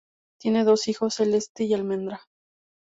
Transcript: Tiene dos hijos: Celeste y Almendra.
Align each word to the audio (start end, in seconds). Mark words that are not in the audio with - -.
Tiene 0.39 0.63
dos 0.63 0.87
hijos: 0.87 1.13
Celeste 1.13 1.65
y 1.65 1.75
Almendra. 1.75 2.21